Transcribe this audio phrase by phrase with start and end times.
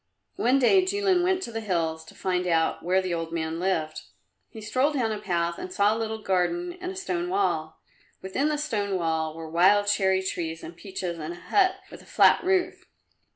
[0.37, 4.01] One day Jilin went to the hills to find out where the old man lived.
[4.49, 7.79] He strolled down a path and saw a little garden and a stone wall;
[8.19, 12.07] within the stone wall were wild cherry trees and peaches and a hut with a
[12.07, 12.87] flat roof.